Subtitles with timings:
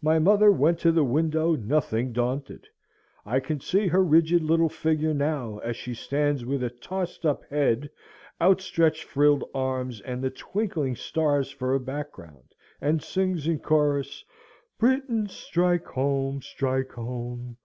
[0.00, 2.68] My mother went to the window nothing daunted.
[3.26, 7.42] I can see her rigid little figure now, as she stands with a tossed up
[7.50, 7.90] head,
[8.40, 14.24] outstretched frilled arms, and the twinkling stars for a background, and sings in chorus,
[14.78, 16.40] "Britons, strike home!
[16.42, 17.56] strike home!"